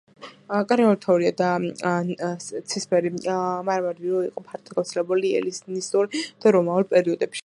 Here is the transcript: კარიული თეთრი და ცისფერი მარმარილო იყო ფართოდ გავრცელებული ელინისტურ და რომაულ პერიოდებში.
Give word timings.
კარიული 0.69 0.97
თეთრი 1.01 1.27
და 1.41 1.49
ცისფერი 2.71 3.11
მარმარილო 3.27 4.23
იყო 4.29 4.43
ფართოდ 4.47 4.73
გავრცელებული 4.79 5.35
ელინისტურ 5.41 6.11
და 6.47 6.55
რომაულ 6.57 6.89
პერიოდებში. 6.95 7.39